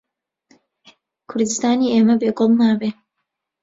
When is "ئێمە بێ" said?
1.93-2.29